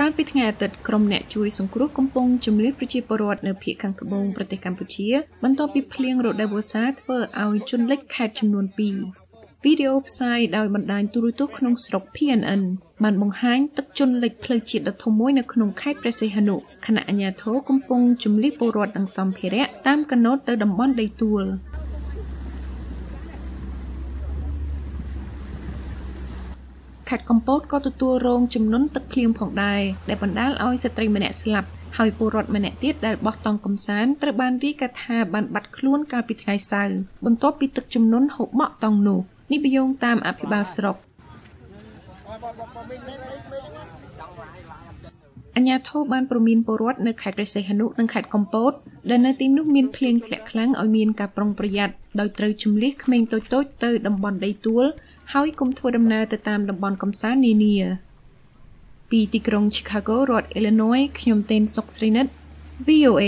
[0.00, 5.08] កាលពីថ្ងៃអាទិត្យក្រុមអ្នកជួយសង្គ្រោះកំពុងជំនះប្រជាពលរដ្ឋនៅភូមិខាងត្បូងប្រទេសកម្ពុជា
[5.44, 12.62] បន្ទាប់ពីភ្លៀងរដូវវស្សាធ្វើឲ្យជន់លិចខេត្តចំនួន2វីដេអូផ្សាយដោយបណ្ដាញទូរទស្សន៍ក្នុងស្រុក PNN
[13.02, 16.56] បានបង្ហាញទឹកជន់លិចផ្លូវជាតិដ៏ធំមួយនៅក្នុងខេត្តព្រះសីហនុ
[16.86, 21.44] ខណៈអាជ្ញាធរកំពុងជំនះពលរដ្ឋនិងសម្ភារៈតាមកណូតទៅតំបន់ដីទួល។
[27.12, 39.18] ខេត្តកំពតក៏ទទួលរងចំនួនទឹកភ្លៀងផងដែរដែលបណ្ដាលឲ្យស្ត្រីម្នាក់ស្លាប់ហើយពលរដ្ឋម្នាក់ទៀតដែលបោះតង់កំសាន្តត្រូវបានរាយការណ៍ថាបានបាត់ខ្លួនកាលពីថ្ងៃសៅរ៍បន្ទាប់ពីទឹកជំនន់ហូរបក់តង់នោះ
[39.52, 40.96] នេះបយោងតាមអភិបាលស្រុក
[45.56, 48.72] អញ្ញាធិបបានប្រមានពលរដ្ឋនៅខេត្តព្រះសីហនុនិងខេត្តកំពត
[49.10, 54.84] ដែលនៅទីនោះមានភ្លៀងធ្លាក់ខ្លាំងឲ្យមានការប្រុងប្រយ័ត្នដោយត្រូវជំលះក្មេងតូចៗទៅតំបន់ដីទួល
[55.32, 57.76] ហើយកុំធ្វើដំណើរទៅតាមតំបន់កំសាន្តនានា
[59.10, 62.26] ពីទីក្រុង Chicago រដ្ឋ Illinois ខ្ញុំទេនសុកស្រីនិត
[62.86, 63.24] VOA